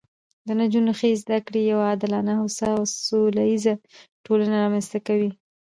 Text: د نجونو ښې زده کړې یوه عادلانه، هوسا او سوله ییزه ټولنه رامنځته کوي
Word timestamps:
د 0.47 0.47
نجونو 0.59 0.91
ښې 0.99 1.11
زده 1.23 1.39
کړې 1.45 1.61
یوه 1.71 1.85
عادلانه، 1.89 2.33
هوسا 2.39 2.67
او 2.77 2.83
سوله 3.07 3.43
ییزه 3.51 3.73
ټولنه 4.25 4.55
رامنځته 4.63 4.99
کوي 5.07 5.31